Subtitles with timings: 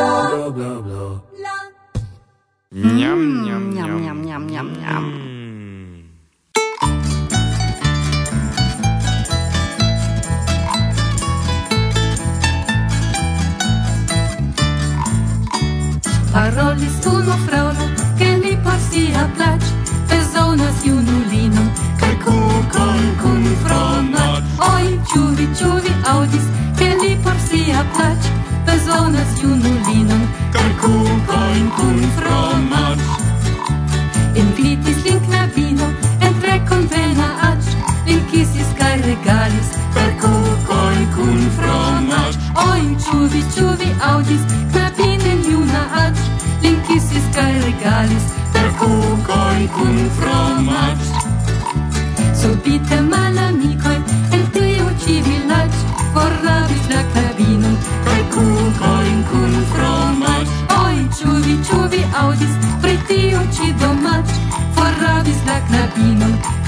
[2.73, 5.05] Mm, gnam, gnam, gnam, gnam, gnam, gnam, gnam.
[16.33, 17.80] Parolis unu fraŭlo
[19.01, 19.69] și aplaci
[20.09, 21.65] junulinum zona iunulină
[22.01, 22.37] Că cu
[22.75, 24.43] concun fronat
[24.75, 26.47] Oi, ciuvi, ciuvi, audis
[26.79, 28.21] Că li por sia plac
[28.67, 30.19] Pe junulinum iunulină
[30.81, 32.99] kukon kun concun
[34.41, 35.89] Invitis lin knabino
[36.29, 37.63] Entre convena ac
[38.07, 40.33] Lin kisis kai regalis Per cu
[40.69, 42.35] concun fronat
[42.71, 44.43] Oi, ciuvi, ciuvi, audis
[49.75, 50.99] kun fromat
[52.43, 53.97] Subite malamikoj
[54.37, 55.81] el tiu ĉi vilaĝ
[56.15, 57.77] forlavis la knabinon
[58.09, 64.41] kaj kukojn kun fromac Oj, ciuvi, ciuvi audis vi aŭdis pri tiu ĉi domaĝ?
[65.47, 66.60] La knabinon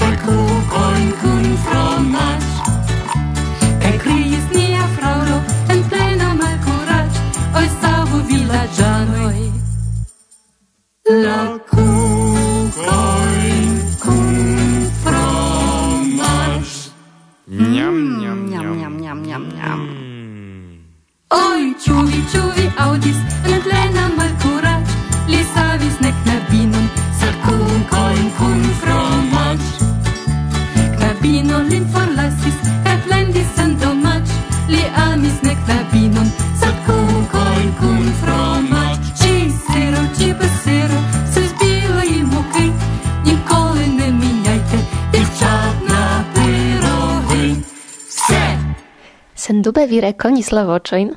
[49.73, 51.07] Sendube vi rekonis la voĉojn?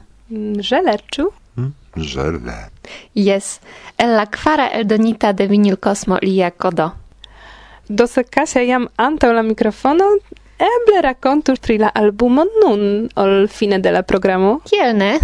[0.65, 0.95] Żele.
[3.13, 3.61] Yes,
[4.01, 6.87] el la kvara eldonita de Vinyl Cosmo lia kodo.
[7.89, 10.07] Do se Kasia jam antaŭ la mikrofono,
[10.57, 14.61] eble rakontu pri la albumo nun, ol fine de la programo.
[14.65, 15.19] Kiel ne?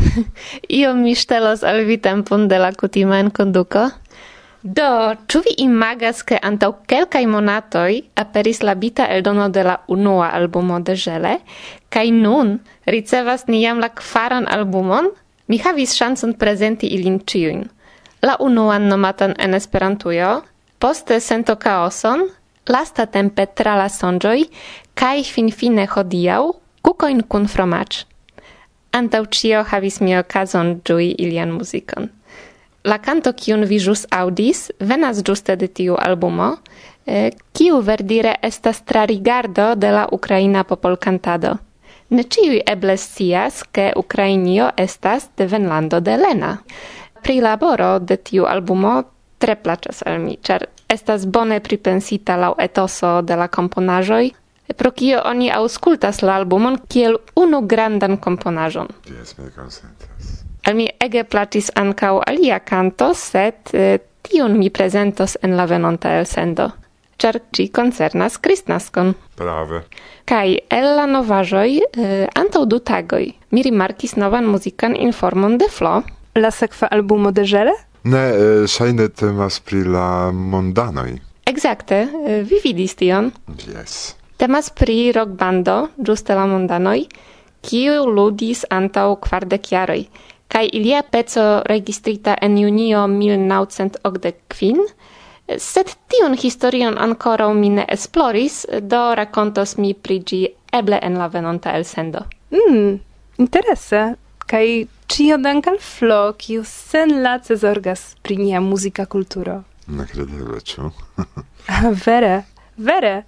[0.83, 3.89] Iom mi ŝtelos al vi tempon de la kutima enkonduko.
[4.63, 10.29] Do, ĉu vi imagas ke antaŭ kelkaj monatoj aperis la bita eldono de la unua
[10.37, 11.33] albumo de Žele,
[11.91, 15.11] kaj nun ricevas ni jam la kvaran albumon?
[15.49, 17.67] Mi havis ŝancon prezenti ilin ĉiujn.
[18.23, 20.31] La unuan nomatan en Esperantujo,
[20.79, 22.29] poste Sento Kaoson,
[22.71, 24.45] lastatempe tra la sonĝoj
[24.95, 26.43] kaj finfine hodiaŭ
[26.87, 28.05] kukojn kun fromaĝ.
[28.95, 32.13] Antaŭ ĉio havis mi okazon ĝui ilian muzikon.
[32.85, 36.57] La canto kiun vi jus audis venas ĝuste de tiu albumo,
[37.07, 41.57] eh, kiu eh, verdire estas trarigardo de la ukraina popolkantado.
[42.11, 46.59] Ne ĉiuj eble scias, ke Ukrainio estas devenlando de Lena.
[47.23, 49.03] Pri laboro de tiu albumo
[49.39, 54.31] tre plaĉas al mi, ĉar estas bone pripensita laŭ etoso de la komponaĵoj,
[54.77, 58.91] pro kio oni aŭskultas la albumon kiel unu grandan komponaĵon.
[59.07, 60.42] Yes, mi konsentas.
[60.67, 66.19] Al mi ege placis ancau alia canto, sed eh, tion mi presentos en la venonta
[66.19, 66.73] elsendo.
[67.23, 69.15] char ci koncernas Kristnaskon.
[69.37, 69.85] Prave.
[70.27, 73.33] Kai el la novaĵoj eh, antaŭ du tagoi.
[73.51, 76.03] mi rimarkis novan muzikan informon de Flo.
[76.35, 77.75] La sekva albumo de Ĝele?
[78.05, 81.21] Ne, eh, ŝajne temas pri la mondanoj.
[81.47, 83.31] Exacte, eh, vi vidis tion?
[83.69, 84.17] Yes.
[84.37, 87.07] Temas pri rockbando, giuste la mondanoi,
[87.63, 90.07] kiu ludis antau kvardek jaroj
[90.53, 94.77] kaj ilia peco registrita en junio 1985,
[95.59, 100.41] sed tiun historion ankoraŭ mi ne esploris, do rakontos mi pri ĝi
[100.73, 102.27] eble en la venonta elsendo.
[102.53, 102.99] Mm,
[103.41, 104.03] interesse.
[104.53, 104.67] Kaj
[105.09, 109.63] ĉio dank al Flo, kiu senlace zorgas pri nia muzika kulturo.
[109.87, 110.91] Ne kredeble, ĉu?
[111.71, 112.43] Ah, vere,
[112.77, 113.23] vere.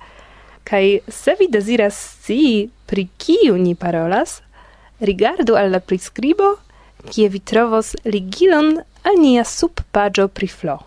[0.67, 4.41] Kaj se vi deziras scii pri kiu ni parolas,
[5.01, 6.53] rigardu al la priskribo–
[7.11, 10.79] kie vi trovos ligilon al nia subpaĝo pri Flo.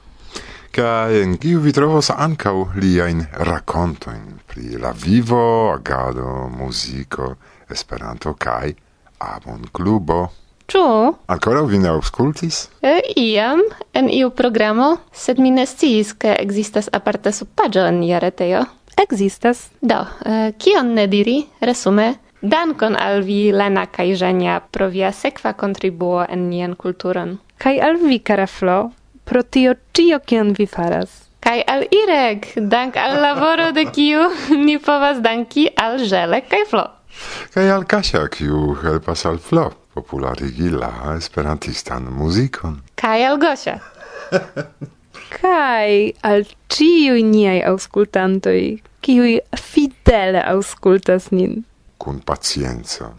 [0.77, 7.35] Kaj en kiu vi trovos ankaŭ liajn rakontojn pri la vivo, agado, muziko,
[7.69, 8.73] Esperanto kaj
[9.19, 10.27] Amon Klubo.
[10.67, 10.83] Ĉu?
[11.31, 12.67] Ankoraŭ vi ne aŭskultis?
[12.83, 13.61] E, iam
[13.95, 18.65] en iu programo, sed mi ne sciis, ke ekzistas aparta subpaĝo en nia retejo.
[18.99, 19.69] Ekzistas.
[19.81, 22.15] Do, eh, kion ne diri, resume,
[22.47, 27.37] Dankon al vi, Lena kaj Żenia, pro via sekva kontribuo en nian kulturon.
[27.59, 28.77] Kaj al vi, kara Flo,
[29.25, 31.25] pro tio cio kion vi faras.
[31.43, 34.29] Kaj al Irek, dank al laboro de kiu
[34.65, 36.85] ni povas danki al Żelek kaj Flo.
[37.53, 39.67] Kaj al Kasia, kiu helpas al Flo
[39.97, 42.81] popularigi la esperantistan muzikon.
[42.95, 43.79] Kaj al Gosia.
[45.37, 45.93] Kaj
[46.29, 51.65] al ciui niai auscultantoi, kiui fidele auscultas nin
[51.97, 53.11] cun pacienza.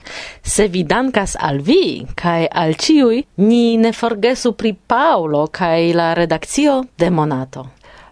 [0.43, 6.13] Se vi dankas al vi, cae al ciui, ni ne forgesu pri Paolo cae la
[6.15, 7.71] redakcio de Monato.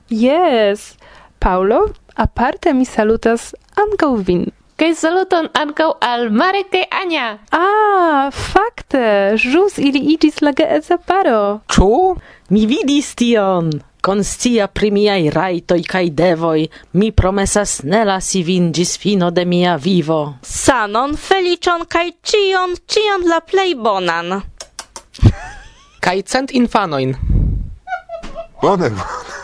[0.09, 0.95] Yes!
[1.39, 4.47] Paolo, aparte mi salutas ancau vin.
[4.77, 7.29] Kaj saluton ankaŭ al Marek kaj Ania.
[7.51, 11.61] Ah, fakte, ĵus ili iĝis la geedza paro.
[11.73, 11.89] Ĉu?
[12.53, 13.71] Mi vidis tion
[14.06, 16.62] conscia pri miei raitoi cae devoi,
[16.94, 20.38] mi promesas ne lasi vin gis fino de mia vivo.
[20.47, 24.38] Sanon, felicion, cae cion, cion la plei bonan.
[25.99, 27.17] Cae cent infanoin.
[28.62, 28.93] Bone,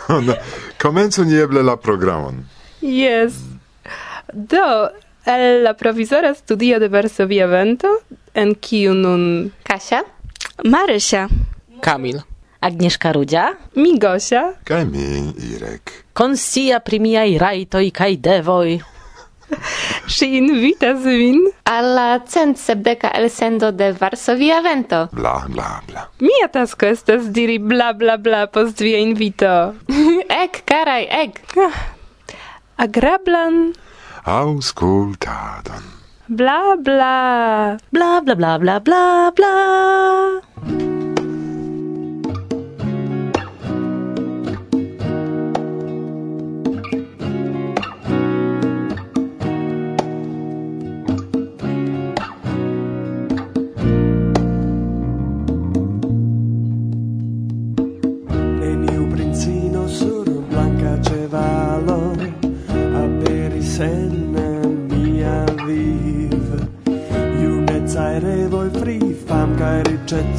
[0.07, 0.39] bone.
[0.79, 2.45] Comencu nieble la programon.
[2.79, 3.43] Yes.
[4.31, 4.89] Do,
[5.27, 7.99] el la provisora studio de Varsovia Vento,
[8.33, 9.51] en kiu nun...
[9.63, 10.05] Kasia.
[10.63, 11.27] Marysia.
[11.81, 12.23] Kamil.
[12.63, 14.53] Agnieszka Rudzia, Mi Gosia.
[14.63, 15.91] kaj mi Irek.
[16.15, 18.79] Konsia primiaj rajtoj kaj devoj.
[20.07, 21.37] Si invitas vin
[21.69, 25.07] alla cent sepdeka elsendo de Varsovia Vento.
[25.11, 26.07] Bla, bla, bla.
[26.19, 29.75] Mia tasko estas diri bla, bla, bla post via invito.
[30.43, 31.41] ek, karaj, ek.
[31.57, 31.77] Ah,
[32.77, 33.73] agrablan.
[34.25, 35.83] Auscultadon.
[36.27, 37.77] Bla, bla.
[37.91, 40.92] Bla, bla, bla, bla, bla, bla.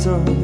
[0.05, 0.44] So.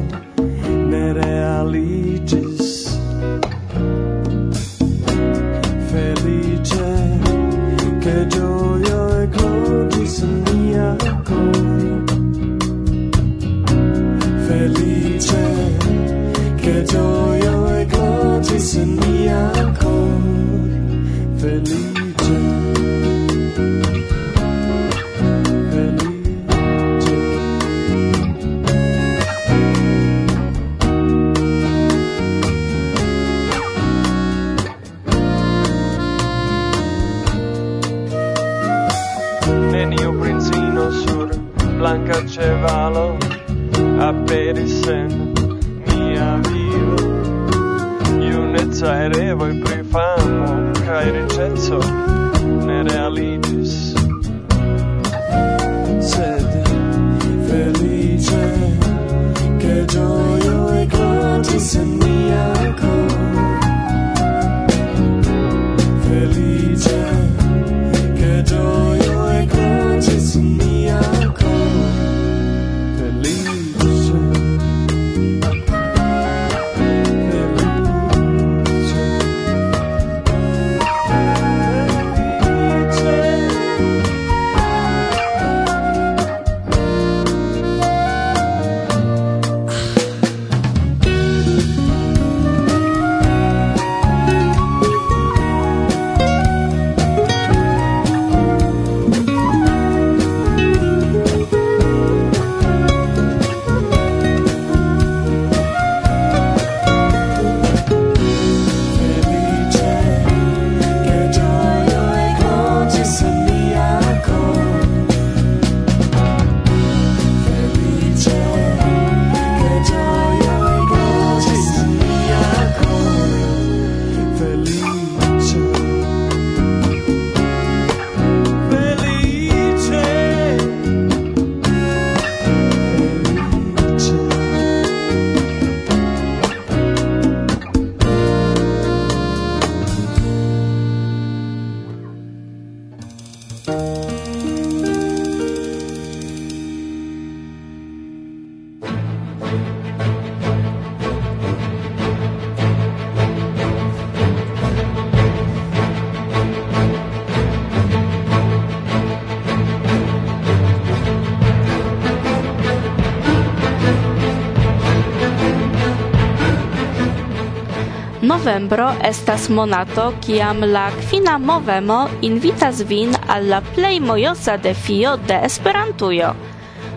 [168.51, 175.37] Novembro estas monato kiam la kvina movemo invitas vin al la plej mojosa defio de
[175.45, 176.33] Esperantujo.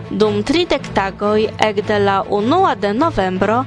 [0.09, 3.63] Dum tridek tagoj ekde la unua de novembro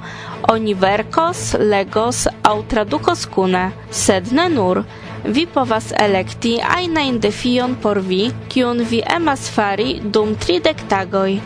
[0.53, 4.85] oni verkos, legos aŭ tradukos kune, sed ne nur.
[5.25, 11.41] Vi povas elekti ajnajn defion por vi, kiun vi emas fari dum tridek tagoj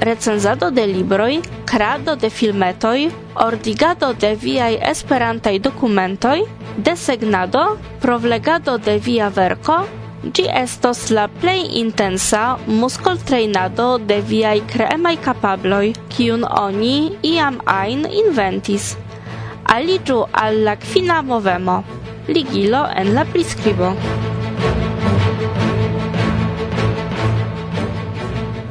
[0.00, 6.40] recenzado de libroj, krado de filmetoj, ordigado de viaj esperantaj dokumentoj,
[6.76, 9.84] desegnado, provlegado de via verko,
[10.34, 18.96] Gi estos la plej intensa muskoltrejnado de viaj kreemaj kapabloj, kiun oni iam ajn inventis.
[19.76, 21.82] Aliĝu al la kvina movemo,
[22.28, 23.92] ligilo en la priskribo.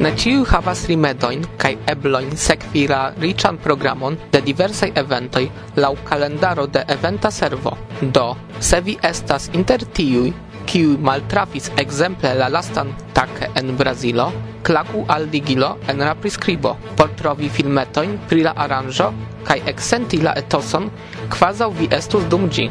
[0.06, 5.42] Ne ciu havas rimedojn kaj eblojn sekvi la riĉan programon de diversaj eventoj
[5.82, 7.74] laŭ kalendaro de eventa servo.
[8.18, 8.26] Do,
[8.60, 10.30] se vi estas inter tiuj,
[10.70, 14.28] kiuj maltrafis ekzemple la lastan take en Brazilo,
[14.62, 19.10] klaku al digilo en la priskribo, por trovi filmetojn pri la aranĝo
[19.50, 20.92] kaj eksenti la etoson,
[21.34, 22.70] kvazaŭ vi estus dum ĝi.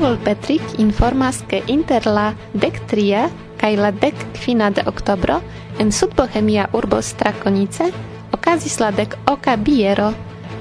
[0.00, 3.26] Pavel Petrik informas ke inter la dek tria
[3.60, 5.34] kaj la dek kvina de oktobro
[5.76, 7.90] en sudbohemia urbo Strakonice
[8.32, 10.08] okazis la dek oka biero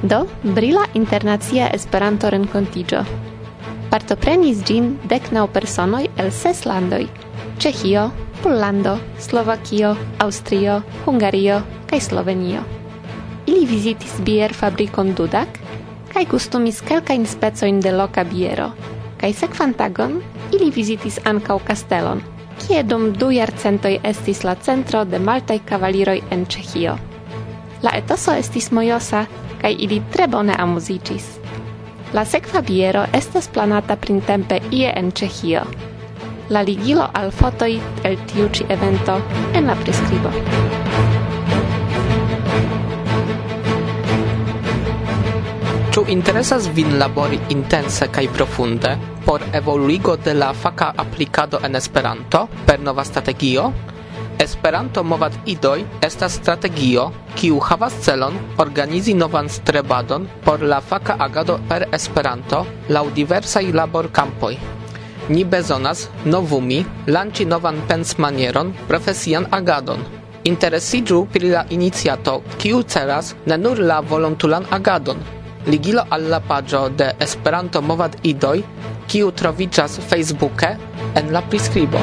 [0.04, 3.06] do brila internacia Esperanto renkontiĝo.
[3.88, 7.08] Partoprenis ĝin dek naŭ personoj el ses landoj:
[7.64, 8.12] Ĉeĥio,
[8.44, 12.68] Pollando, Slovakio, Aŭstrio, Hungario kaj Slovenio.
[13.48, 15.64] Ili vizitis bier fabrikon Dudak
[16.12, 18.74] kaj gustumis kelkajn specojn de loka biero–
[19.20, 20.22] kai sekvan tagon
[20.52, 22.22] ili vizitis ankau kastelon,
[22.60, 26.96] kie dum du jarcentoj estis la centro de maltaj kavaliroj en Ĉeĥio.
[27.84, 29.26] La etoso estis mojosa,
[29.62, 31.28] kaj ili tre bone amuziĝis.
[32.14, 35.64] La sekva biero estas planata printempe ie en Ĉeĥio.
[36.50, 37.72] La ligilo al fotoj
[38.04, 39.22] el tiu ĉi evento
[39.54, 40.34] en la priskribo.
[46.00, 48.90] Ĉu interesas vin labori intense kaj profunde
[49.26, 53.66] por evoluigo de la faka aplikado en Esperanto per nova strategio?
[54.46, 61.58] Esperanto Movad Idoj estas strategio, kiu havas celon organizi novan strebadon por la faka agado
[61.68, 64.54] per Esperanto laŭ diversaj laborkampoj.
[65.30, 70.08] Ni bezonas novumi lanĉi novan pensmanieron profesian agadon.
[70.54, 75.20] Interesiĝu pri la iniciato, kiu celas ne nur la volontulan agadon,
[75.68, 78.64] ligilo alla pagio de Esperanto Movad-idoj,
[79.08, 80.76] kiu troviĝas Facebooke
[81.16, 82.02] en la priskribo.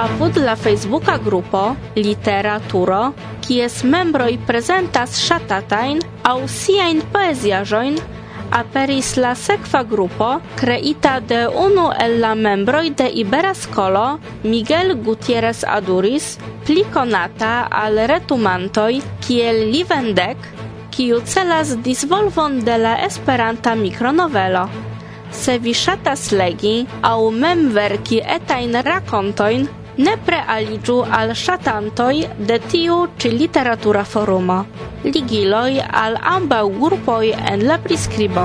[0.00, 3.12] Apud la Facebooka grupo Literaturo,
[3.44, 7.98] kies membroj prezentas ŝatatajn aŭ siajn poeziaĵojn,
[8.50, 10.28] aperis la sekva grupo
[10.58, 18.00] kreita de unu el la membroj de Ibera Skolo Miguel Gutierrez Aduris, pli konata al
[18.10, 20.48] retumantoj kiel Livendek,
[21.00, 24.66] kiu celas disvolvon de la Esperanta mikronovelo.
[25.32, 26.72] Se vi ŝatas legi
[27.10, 29.64] aŭ mem verki etajn rakontojn,
[30.06, 32.12] nepre aliĝu al ŝatantoj
[32.50, 34.58] de tiu ĉi literatura forumo.
[35.06, 38.44] Ligiloj al ambaŭ grupoj en la priskribo.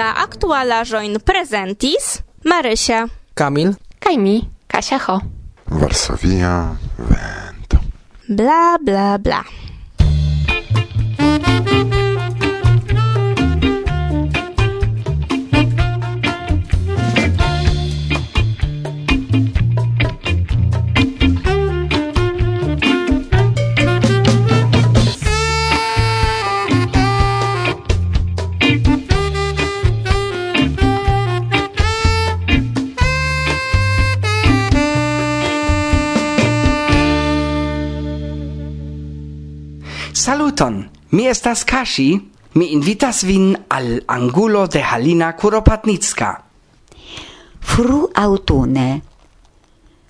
[0.00, 3.02] La aktualaĵojn prezentis Marysia.
[3.36, 4.38] Kamil, Kaj mi,
[4.70, 5.18] Kasia Ho.
[5.82, 6.54] Varsovia
[6.96, 7.82] vento.
[8.28, 9.44] Bla bla bla.
[40.20, 40.74] Saluton!
[41.16, 42.10] Mi estas Kashi.
[42.52, 46.42] Mi invitas vin al angulo de Halina Kuropatnicka.
[47.60, 49.00] Fru autune.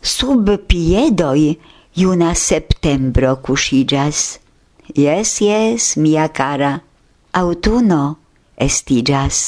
[0.02, 1.54] Sub piedoi
[1.94, 4.24] juna septembro kuŝiĝas.
[4.98, 6.72] Jes, jes, mia cara.
[7.30, 8.02] Autuno
[8.56, 9.42] estiĝas.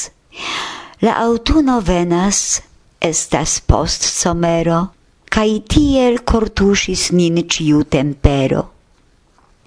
[1.03, 2.61] La autuno venas,
[3.01, 4.85] estas post somero,
[5.27, 8.72] kaj tiel kortuŝis nin ĉiu tempero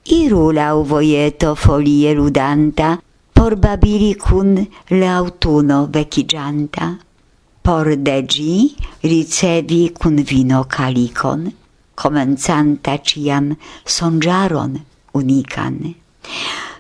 [0.09, 2.99] iru lau voieto folie ludanta,
[3.33, 6.99] por babili cun l'autuno vecigianta.
[7.63, 11.53] Por degi ricevi cun vino calicon,
[11.95, 14.81] comenzanta ciam songiaron
[15.13, 15.95] unican.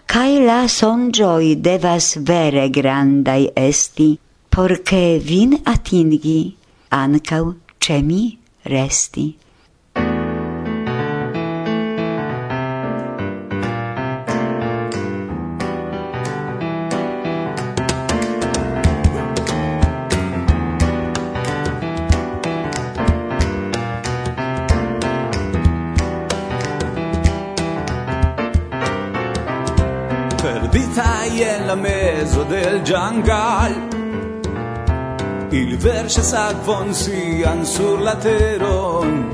[0.06, 4.18] Cae la songioi devas vere grandai esti,
[4.48, 6.56] porche vin atingi,
[6.90, 9.45] ancau cemi resti.
[31.66, 33.88] nella mezzo del giangal.
[35.50, 39.28] Il verce sacvon sian sur la teron.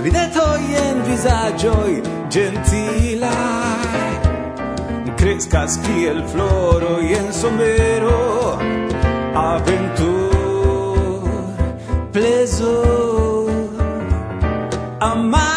[0.00, 3.30] Ridetoi en visagioi gentilai
[5.16, 8.58] crescas kiel floroi en somero.
[9.34, 11.20] Aventur
[12.12, 13.48] plezo
[15.00, 15.55] amar.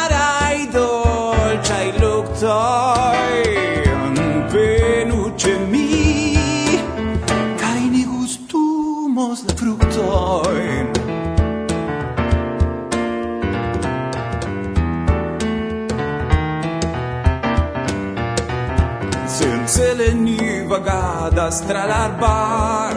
[20.14, 22.96] ni vagadas tra l'arbar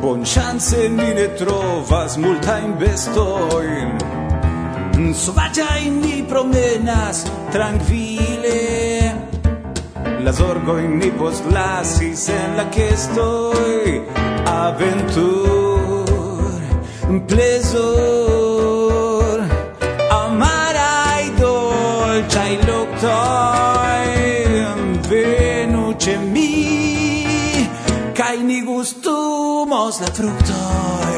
[0.00, 4.10] Bon chance ni ne trovas multajn bestojn
[5.00, 8.58] Sovaĝajn ni promenas tranquille.
[10.24, 14.00] La zorgojn ni postlasis en la kestoj
[14.52, 16.10] Aventur,
[17.30, 19.38] plezor
[20.20, 24.29] Amaraj dolĉaj loctoi
[26.00, 26.50] ce mi
[28.14, 31.09] Kai ni gustumos la fructoi.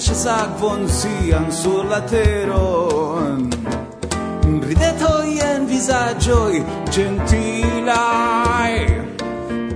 [0.00, 3.50] sakvon sian sur la teron.
[4.68, 8.76] Ridetoi en visagioi gentilai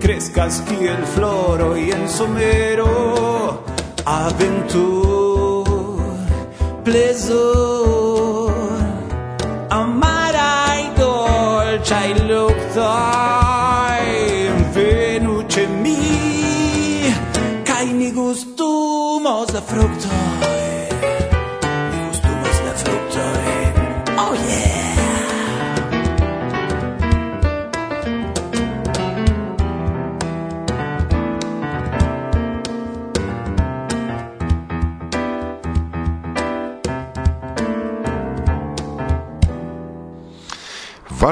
[0.01, 3.65] Crescas kiel floroi en somero
[4.05, 5.67] Aventur,
[6.85, 8.02] plezor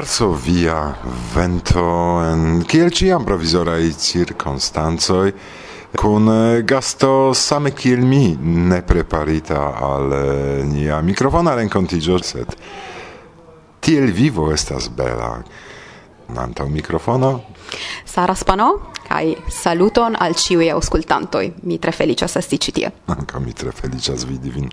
[0.01, 0.97] Varsovia
[1.35, 1.81] vento
[2.25, 5.29] en kiel ciam provisorai circonstanzoi
[5.93, 12.49] kun eh, gasto same kiel mi ne preparita al eh, nia mikrofona renkontigio sed
[13.79, 15.37] tiel vivo estas bela.
[16.33, 17.53] Antau mikrofono.
[18.03, 23.69] Sara Spano kai saluton al ciui auscultantoi mi tre felicias esti citie anca mi tre
[23.71, 24.69] felicias vidi vin.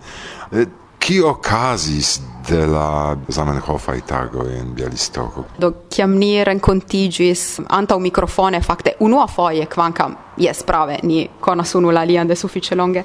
[0.52, 0.68] E,
[1.08, 5.44] kio okazis de la Zamenhofaj tagoj en Bialistoko.
[5.58, 11.90] Do kiam ni rencontigis antau mikrofone fakte unuafoje kvankam quancam Yes, prave, ni conas unu
[11.90, 13.04] la lian de suffice longe.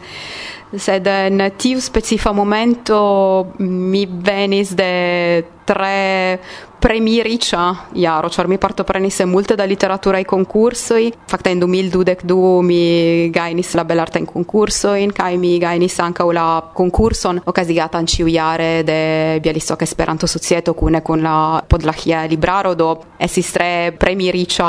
[0.76, 6.40] Sed in tiu specifa momento mi venis de tre
[6.84, 7.62] premi riĉa
[7.96, 11.06] jaro, ĉar mi partoprenis en multe da literaturaj konkursoj.
[11.32, 18.10] Fakte en 2022 mi gajnis la belartajn konkursojn kaj mi gajnis ankaŭ la konkurson okazigatan
[18.10, 19.00] ĉiujare de
[19.44, 24.68] Bialystok Esperanto Societo kune kun la Podlahia Libraro do estis tre premi riĉa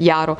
[0.00, 0.38] jaro.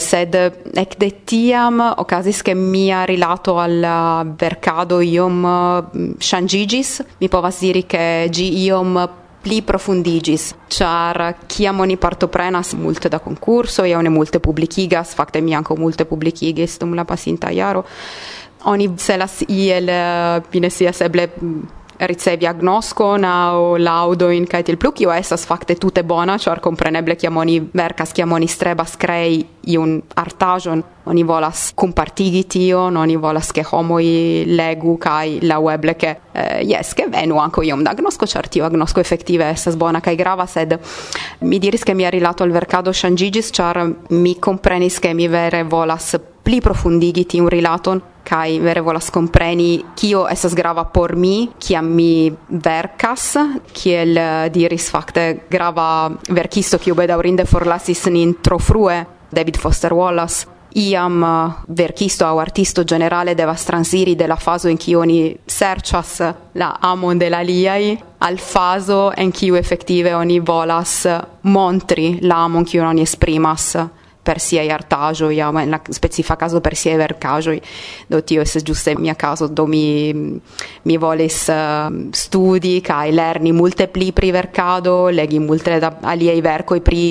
[0.00, 0.38] Sed
[0.72, 7.86] ekde tiam okazis che mia rilato al uh, vercado iom uh, shangigis mi povas diri
[7.86, 14.38] che gi iom pli profundigis, char kiam oni partoprenas multe da concurso, e one multe
[14.38, 17.84] publicigas, fakte mi anco multe publicigis dum la pasinta jaro,
[18.70, 21.28] oni celas iel, uh, bine ne sias eble
[22.06, 27.36] ricevi agnoscon au laudoin kai til plu kio estas fakte tute bona ĉar kompreneble kiam
[27.36, 33.64] oni verkas kiam oni strebas krei iun artaĵon oni volas compartigi tion oni volas che
[33.70, 38.64] homoi legu kai la weble che eh, yes che venu anco iom da agnosco tio
[38.64, 40.78] agnosco effettive estas bona kai grava sed
[41.40, 45.64] mi diris che mi ha rilato al vercado shangigis char mi comprenis che mi vere
[45.64, 51.90] volas pli profundigi tiun rilaton kai vere volas compreni kio esas grava por mi kiam
[51.94, 53.36] mi verkas
[53.72, 60.46] kiel eh, diris fakte grava verkisto kiu bedaŭrinde forlasis nin tro frue David Foster Wallace.
[60.74, 66.20] Iam eh, verkisto au artisto generale devas transiri de la fazo in kiu oni serĉas
[66.54, 72.44] la amon de la liaj al fazo en kiu efektive oni volas eh, montri la
[72.44, 73.76] amon kiun oni esprimas
[74.22, 77.56] per siaj artajo aŭ ma la specifica caso per siaj vercajo
[78.08, 80.12] do tio estas giuste mia caso do mi
[80.84, 86.40] mi volis uh, ehm, studi kai lerni multe pli pri vercado legi multe da aliaj
[86.40, 87.02] verkoj pri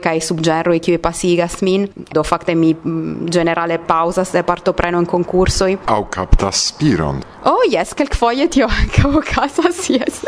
[0.00, 1.88] kai subgerro e chi pasigas min.
[2.10, 7.22] Do fakte mi mm, generale pausa se parto preno in concorso au capta spiron.
[7.44, 10.24] Oh jes kelkfoje tio ankaŭ okazas jes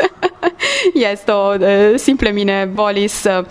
[0.93, 1.25] yes.
[1.25, 3.43] Do uh, simple mine volis uh,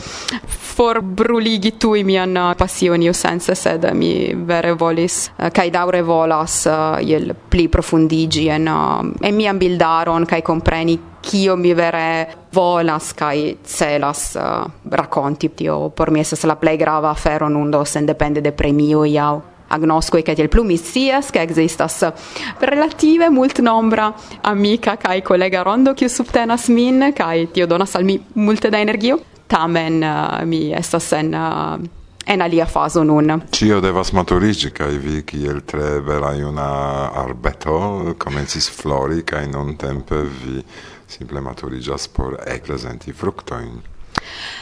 [0.75, 5.71] for forbruligi tui mian uh, pasion io sense sed uh, mi vere volis uh, kai
[5.71, 12.47] daure volas uh, il pli profundigi en e mi bildaron kai compreni kio mi vere
[12.51, 18.41] volas kai celas uh, racconti tio por mi essa la play grava afero nundo sendepende
[18.41, 22.13] de premio iau agnosco che il plumissias che existas
[22.59, 28.21] relative mult nombra amica kai collega rondo che subtenas min kai tio donas al mi
[28.33, 31.79] multe da energio tamen eh, mi estas en eh,
[32.27, 33.43] en alia fazo nun.
[33.51, 36.69] Cio devas maturigi, kai vi kiel tre bela iuna
[37.21, 40.65] arbeto comencis flori kai non tempe vi
[41.07, 43.83] simple maturigas por ekprezenti fructoin.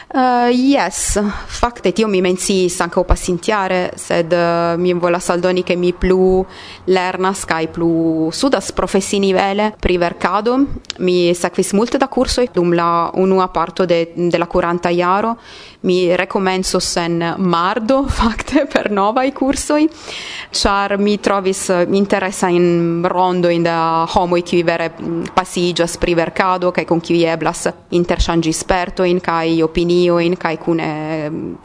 [0.08, 5.76] Uh, yes, faktet io mi mensis ankaŭ pasintjare, sed uh, eh, mi volas saldoni che
[5.76, 6.44] mi plu
[6.92, 10.58] lernas kaj plu sudas profesinivele pri verkado.
[10.98, 15.36] Mi sekvis multe da kursoj dum la unua parto de, de la kuranta jaro.
[15.82, 19.86] Mi rekomencos en mardo fakte per novaj kursoj,
[20.52, 21.70] ĉar mi trovis
[23.08, 28.52] rondo in da homoj qui vere mm, pasiĝas pri verkado kaj kun kiuj eblas esperto
[28.52, 30.88] spertojn kaj opinioni mioin kaj kune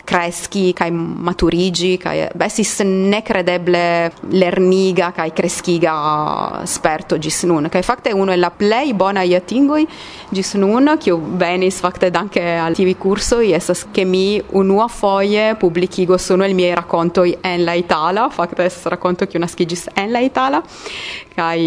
[0.06, 0.90] kreski mm, kaj
[1.28, 2.16] maturiĝi kaj
[2.48, 3.84] estis nekredeble
[4.34, 5.96] lerniga kaj kreskiga
[6.68, 7.70] sperto ĝis nun.
[7.72, 9.84] Kaj fakte unu el la plej bonaj atingoj
[10.34, 16.46] ĝis nun che venis fakte danke al tiuj kursoj estas ke mi unuafoje publikigos unu
[16.46, 20.62] el miaj rakontoj en la itala fakte estas rakonto kiu naskiĝis en la itala.
[21.38, 21.60] Kaj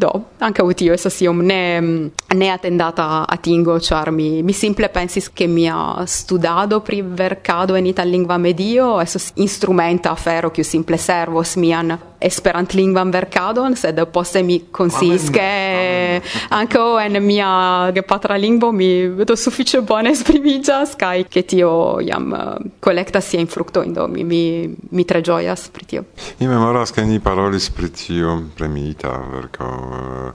[0.00, 5.28] do anche tio estas iom ne mm, ne atendata atingo ĉar mi mi simple pensis
[5.28, 11.92] ke mia studado pri verkado en itallingva medio estas instrumenta afero kiu simple servos mian
[12.20, 18.88] esperantlingvan verkadon sed poste mi konsiis ke anche en mia gepatra lingvo mi
[19.24, 24.42] do sufiĉe bone esprimiĝas kaj ke tio jam eh, kolektas siajn fruktojn do mi, mi
[24.90, 26.04] mi tre ĝojas pri tio.
[26.40, 30.32] Mi memoras ke ni parolis pri tio premiita verko eh,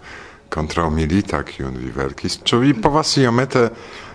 [0.53, 2.39] contra milita kiun vi verkis.
[2.45, 3.69] Ĉu vi povas iomete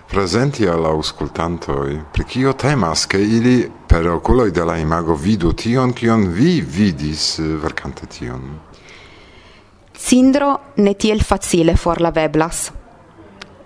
[0.09, 5.93] presenti al auscultantoi pri kio temas che ili per oculoi de la imago vidu tion
[5.93, 8.59] kion vi vidis eh, vercante tion.
[9.91, 12.71] Cindro ne tiel facile for la veblas.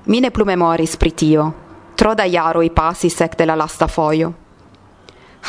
[0.04, 1.54] Mi ne plu memoris pri tio,
[1.96, 4.34] tro da iaro i passi sec de la lasta foio.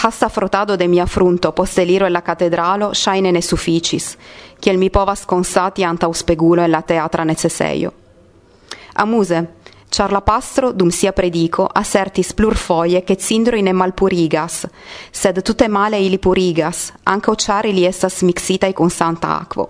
[0.02, 4.16] Hasta frotado de mia frunto poste liro e la catedralo shaine ne sufficis,
[4.60, 7.92] kiel mi povas consati anta uspegulo e la teatra necesseio.
[8.92, 9.62] Amuse,
[9.94, 14.66] char la pastro dum sia predico assertis plurfoie che cindro in malpurigas,
[15.12, 19.68] sed tutte male ili purigas, anca ociare li estas mixitai con santa aquo.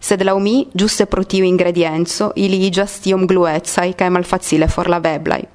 [0.00, 5.46] Sed laumi, giuste pro ingredienzo, ili igas tiom gluezai cae malfacile forlaveblai.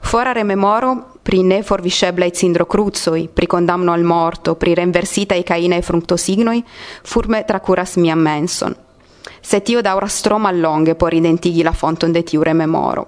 [0.00, 6.64] Fora rememoro pri ne forvisceblai cindro cruzoi, pri condamno al morto, pri renversitai caine fructosignoi,
[7.02, 8.74] furme tracuras mia menson–
[9.40, 13.06] se tio daura strom allonghe por identighi la fonton de tiu rememoro.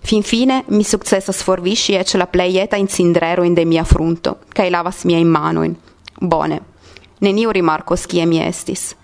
[0.00, 4.68] Fin fine mi successas forvisci ec la pleieta in cindrero in de mia frunto, cae
[4.70, 5.74] lavas mia in manoin.
[6.20, 6.60] Bone,
[7.20, 8.94] neniu rimarcos kie mi estis.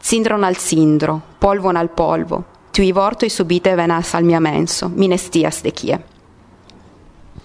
[0.00, 5.16] Cindron al cindro, polvon al polvo, tui vortoi subite venas al mia menso, mi ne
[5.62, 6.04] de kie.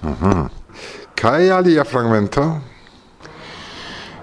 [0.02, 0.50] Uh -huh.
[1.14, 2.62] Cae alia fragmento?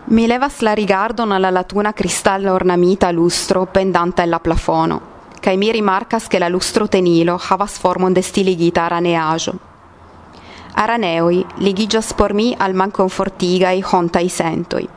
[0.08, 5.00] Mi levas la rigardon alla latuna cristallo ornamita lustro pendanta la plafono,
[5.40, 9.54] cae mi rimarcas che la lustro tenilo havas formon de stiligita araneajo.
[10.74, 14.88] Araneoi ligigias por mi al manconfortigai hontai sentoi.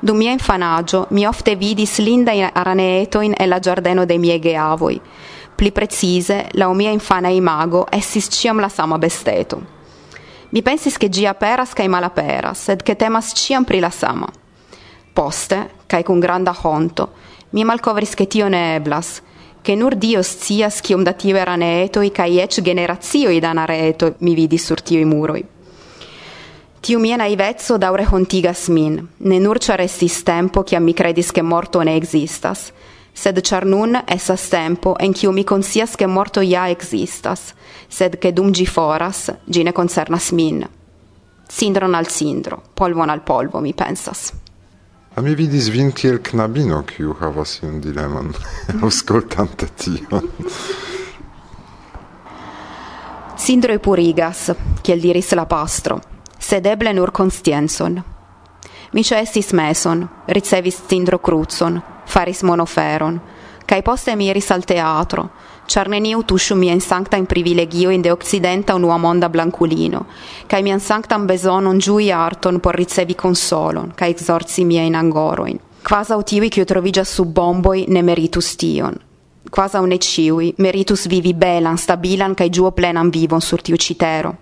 [0.00, 4.98] Dum mia infanaggio mi ofte vidis linda in araneetoin e la giardeno de mie geavoi.
[5.54, 9.60] Pli precise, la mia infana imago essis ciam la sama besteto.
[10.48, 14.44] Mi pensis che gia peras cae malaperas, sed che temas ciam pri la sama
[15.16, 17.12] poste, cae cum granda honto,
[17.50, 19.22] mi malcovris che tio ne eblas,
[19.62, 24.34] che nur Dio scias cium da tio eran etoi, cae ec generazioi da nareto mi
[24.34, 25.44] vidi sur tioi muroi.
[26.80, 31.42] Tiu mia naivezzo daure hontigas min, ne nur char estis tempo, ciam mi credis che
[31.42, 32.70] morto ne existas,
[33.12, 37.54] sed char nun esas tempo en ciu mi consias che morto ja existas,
[37.88, 40.68] sed che dum gi foras, gi ne concernas min.
[41.48, 44.32] Sindron al sindro, polvon al polvo, mi pensas.
[45.16, 48.34] A mi vidis vin kiel knabino, kiu havas iun dilemon,
[48.84, 50.26] auscoltante tion.
[53.40, 54.50] Sindroi purigas,
[54.84, 55.96] kiel diris la pastro,
[56.36, 57.96] sed eble nur conscienzon.
[58.92, 60.04] Mi ce estis meson,
[60.36, 63.16] ricevis sindro cruzon, faris monoferon,
[63.64, 65.30] cae poste miris al teatro,
[65.66, 70.06] char neniu tusciu mian sanctam privilegioin de occidenta unua monda blanculino,
[70.46, 75.58] cae mian sanctam besonon giui arton por ricevi consolon, cae exorci miain angoroin.
[75.82, 78.96] Quasau tivi cio trovigas sub bomboi ne meritus tion,
[79.50, 84.34] quasau ne ciui, meritus vivi belan, stabilan, cae giuo plenan vivon sur tiu citero.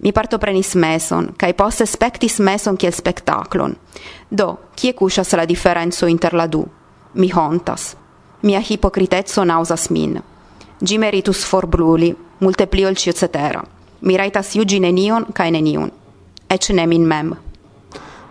[0.00, 3.76] Mi parto prenis meson, cae poste spectis meson kiel spectaclon.
[4.28, 6.64] Do, cie cusas la differenzo inter la du?
[7.12, 7.99] Mi hontas.
[8.42, 10.20] Mia hipocritezzo nausas min.
[10.80, 13.62] Gi meritus forbruli, multe pli ol cetera.
[14.00, 15.90] Mi raitas iugi nenion cae neniun.
[16.48, 17.34] Ec ne min mem.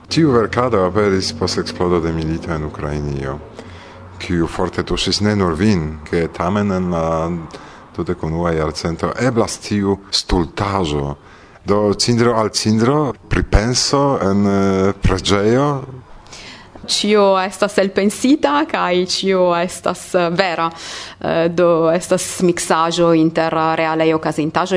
[0.09, 3.39] Tiu vercado aperis post explodo de milita in Ucrainio,
[4.17, 7.29] quiu forte tusis ne nur vin, che tamen en la
[7.95, 11.15] dudecunua iarcento eblas tiu stultaĵo
[11.65, 15.67] do cindro al cindro pripenso en eh, preĝejo
[16.89, 20.69] cio estas elpensita kai cio estas eh, vera.
[21.19, 24.19] Eh, do estas mixajo inter realaj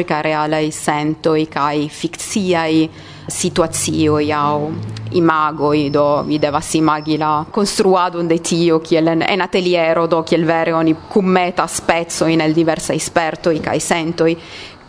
[0.07, 2.89] kai reale sento kai kaj fikciaj
[3.29, 4.73] situazio iau
[5.13, 10.45] imago do vi devas imagi la construado de tio kiel en, en ateliero do kiel
[10.45, 14.37] vere oni cummeta spezzo in el diversa esperto i kai sentoi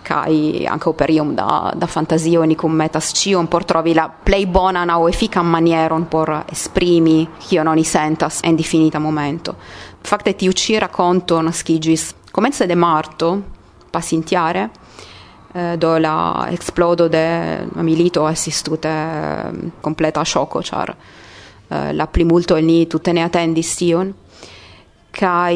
[0.04, 5.08] kaj ankaŭ periom da, da fantazio oni kunmetas ĉion por trovi la plej bonan aŭ
[5.10, 9.56] efikan manieron por esprimi kion oni sentas en difinita momento.
[10.04, 13.34] Fakte tiu ĉi rakonto naskiĝis komence de marto
[13.92, 14.70] pasintjare
[15.54, 17.26] eh, do la eksplodo de
[17.86, 18.94] milito estis tute
[19.82, 24.14] kompleta eh, ŝoko, ĉar eh, la plimulto ni tute ne atendis tion
[25.14, 25.56] kaj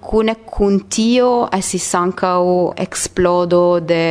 [0.00, 2.42] kun kuntio estis ankaŭ
[2.76, 4.04] eksplodo de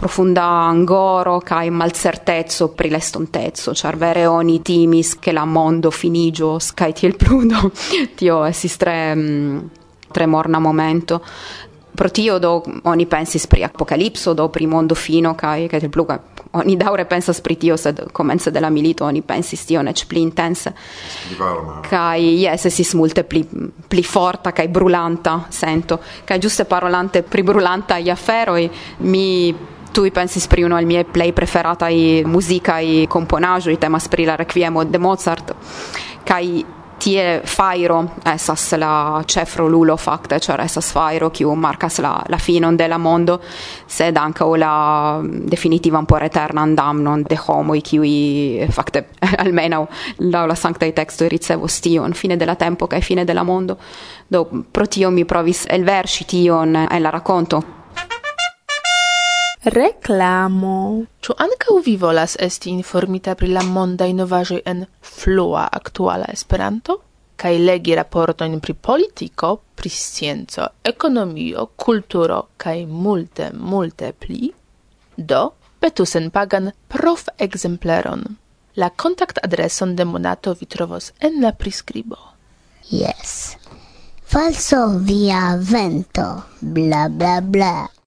[0.00, 6.72] profunda angoro kaj malcerteco pri la estonteco, ĉar vere oni timis ke la mondo finiĝos
[6.72, 7.68] kaj tiel pludo.
[8.18, 9.60] Tio estis tre mm,
[10.10, 11.20] tre morna momento
[11.94, 16.20] Pro tio do oni pensis pri apocalipso, do pri mondo fino kai kai tiel pluga.
[16.52, 20.20] Oni daure pensas pri tio sed komence de la milito oni pensis tio nec pli
[20.20, 20.72] intense.
[21.88, 23.44] Kai yes esis multe pli
[23.88, 26.00] pli forta kai brulanta sento.
[26.24, 29.54] Kai giuste parolante pri brulanta i aferoi mi
[29.92, 34.24] tu pensis pri uno al mie play preferata i musica i componaggio i temas pri
[34.24, 35.54] la requiemo de Mozart.
[36.22, 36.64] Kai
[37.00, 38.02] tie fairo
[38.34, 43.40] esas la ĉefrolulo facte, cioè esas fairo kiu marcas la, la finon de la mondo
[43.86, 44.74] sed ankaŭ la
[45.24, 49.04] definitivan por eterna damnon de homo kiuj fakte facte,
[49.44, 53.78] almeno la sancta texto ricevo stion fine della la tempo kaj fine della mondo.
[54.26, 57.79] Do pro tio mi provis elverŝi tion e la racconto
[59.64, 61.04] Reclamo.
[61.20, 66.96] Ĉu ankaŭ vi volas esti informita pri la mondaj novaĵoj en flua aktuala Esperanto?
[67.36, 74.48] Kaj legi raportojn pri politiko, pri scienco, ekonomio, kulturo kaj multe, multe pli?
[75.16, 75.42] Do,
[75.78, 78.24] petu senpagan prof-ekzempleron.
[78.76, 82.16] La kontakt-adreson de Monato vi trovos en la priskribo.
[82.88, 83.56] Yes.
[84.24, 87.90] Falso via vento, bla bla bla.